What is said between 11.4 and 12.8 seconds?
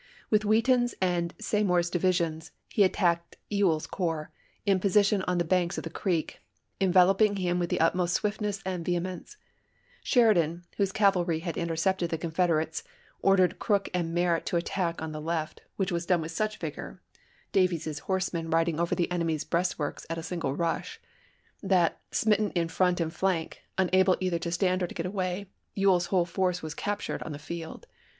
had intercepted the Confeder